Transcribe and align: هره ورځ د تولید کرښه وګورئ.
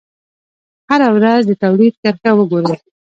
هره 0.89 1.07
ورځ 1.17 1.41
د 1.47 1.51
تولید 1.63 1.93
کرښه 2.01 2.31
وګورئ. 2.35 2.75